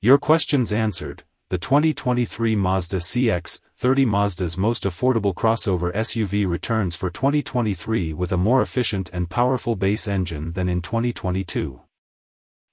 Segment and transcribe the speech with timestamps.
[0.00, 1.24] Your questions answered.
[1.50, 8.62] The 2023 Mazda CX-30 Mazda's most affordable crossover SUV returns for 2023 with a more
[8.62, 11.80] efficient and powerful base engine than in 2022.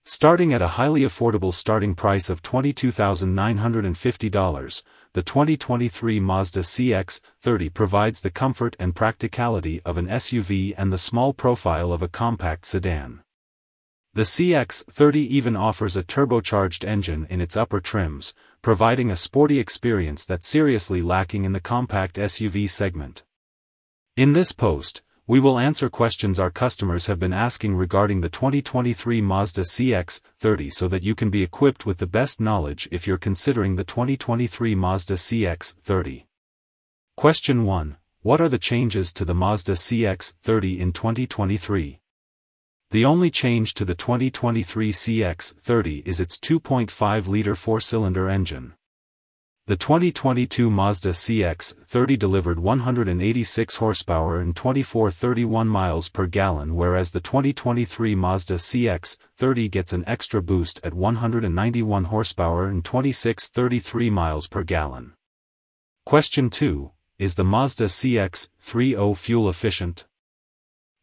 [0.03, 4.83] Starting at a highly affordable starting price of $22,950,
[5.13, 11.33] the 2023 Mazda CX-30 provides the comfort and practicality of an SUV and the small
[11.33, 13.23] profile of a compact sedan.
[14.15, 20.23] The CX-30 even offers a turbocharged engine in its upper trims, providing a sporty experience
[20.23, 23.23] that's seriously lacking in the compact SUV segment.
[24.15, 29.19] In this post, we will answer questions our customers have been asking regarding the 2023
[29.19, 33.75] Mazda CX-30 so that you can be equipped with the best knowledge if you're considering
[33.75, 36.23] the 2023 Mazda CX-30.
[37.17, 37.97] Question 1.
[38.21, 41.99] What are the changes to the Mazda CX-30 in 2023?
[42.91, 48.73] The only change to the 2023 CX-30 is its 2.5-liter four-cylinder engine.
[49.67, 58.13] The 2022 Mazda CX-30 delivered 186 horsepower and 2431 miles per gallon whereas the 2023
[58.13, 65.13] Mazda CX-30 gets an extra boost at 191 horsepower and 2633 miles per gallon.
[66.05, 66.91] Question 2.
[67.17, 70.05] Is the Mazda CX-30 fuel efficient?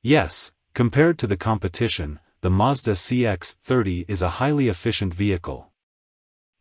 [0.04, 5.68] Yes, Compared to the competition, the Mazda CX-30 is a highly efficient vehicle.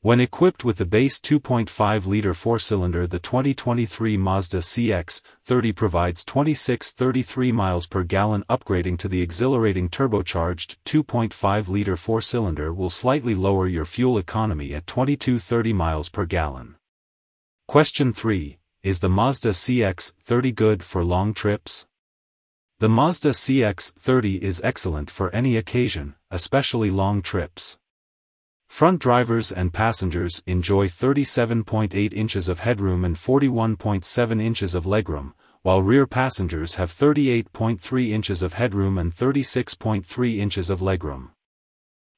[0.01, 8.03] When equipped with the base 2.5-liter four-cylinder the 2023 Mazda CX-30 provides 2633 miles per
[8.03, 14.87] gallon upgrading to the exhilarating turbocharged 2.5-liter four-cylinder will slightly lower your fuel economy at
[14.87, 16.75] 2230 miles per gallon.
[17.65, 18.57] Question 3.
[18.83, 21.85] Is the Mazda CX-30 good for long trips?
[22.81, 27.77] The Mazda CX-30 is excellent for any occasion, especially long trips.
[28.69, 35.83] Front drivers and passengers enjoy 37.8 inches of headroom and 41.7 inches of legroom, while
[35.83, 41.29] rear passengers have 38.3 inches of headroom and 36.3 inches of legroom.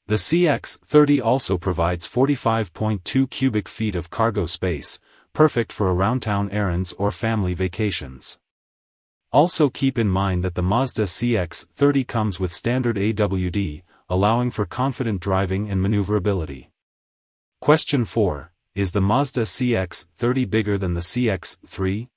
[0.08, 4.98] The CX-30 also provides 45.2 cubic feet of cargo space,
[5.34, 8.40] perfect for around-town errands or family vacations.
[9.34, 15.22] Also keep in mind that the Mazda CX-30 comes with standard AWD, allowing for confident
[15.22, 16.70] driving and maneuverability.
[17.60, 18.54] Question 4.
[18.76, 22.10] Is the Mazda CX-30 bigger than the CX-3?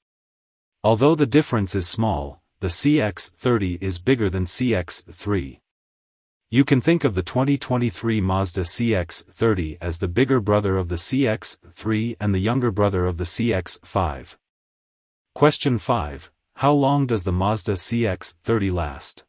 [0.85, 5.61] Although the difference is small, the CX-30 is bigger than CX-3.
[6.51, 12.17] You can think of the 2023 Mazda CX-30 as the bigger brother of the CX-3
[12.21, 14.37] and the younger brother of the CX-5.
[15.35, 16.31] Question 5.
[16.61, 19.25] How long does the Mazda CX-30 last?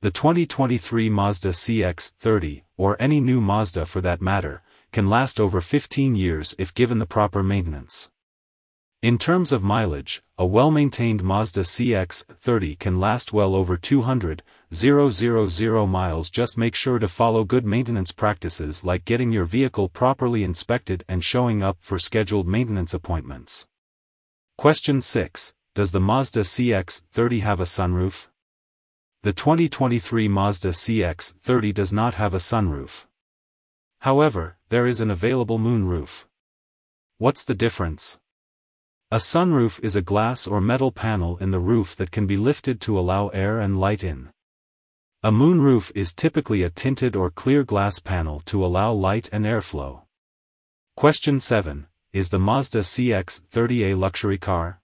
[0.00, 6.16] The 2023 Mazda CX-30, or any new Mazda for that matter, can last over 15
[6.16, 8.08] years if given the proper maintenance.
[9.02, 16.56] In terms of mileage, a well-maintained Mazda CX-30 can last well over 200,000 miles just
[16.56, 21.62] make sure to follow good maintenance practices like getting your vehicle properly inspected and showing
[21.62, 23.66] up for scheduled maintenance appointments.
[24.56, 25.52] Question 6.
[25.72, 28.26] Does the Mazda CX-30 have a sunroof?
[29.22, 33.06] The 2023 Mazda CX-30 does not have a sunroof.
[34.00, 36.24] However, there is an available moonroof.
[37.18, 38.18] What's the difference?
[39.12, 42.80] A sunroof is a glass or metal panel in the roof that can be lifted
[42.80, 44.30] to allow air and light in.
[45.22, 50.02] A moonroof is typically a tinted or clear glass panel to allow light and airflow.
[50.96, 51.86] Question 7.
[52.12, 54.80] Is the Mazda CX-30 a luxury car?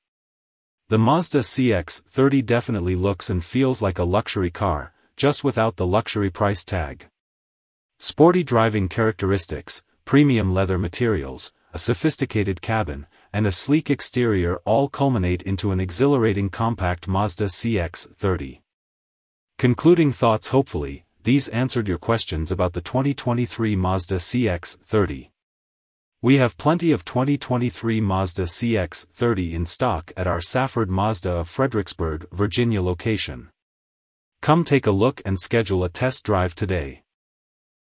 [0.88, 6.30] The Mazda CX-30 definitely looks and feels like a luxury car, just without the luxury
[6.30, 7.08] price tag.
[7.98, 15.42] Sporty driving characteristics, premium leather materials, a sophisticated cabin, and a sleek exterior all culminate
[15.42, 18.60] into an exhilarating compact Mazda CX-30.
[19.58, 25.30] Concluding thoughts hopefully, these answered your questions about the 2023 Mazda CX-30.
[26.22, 32.27] We have plenty of 2023 Mazda CX-30 in stock at our Safford Mazda of Fredericksburg,
[32.33, 33.51] Virginia location.
[34.41, 37.03] Come take a look and schedule a test drive today.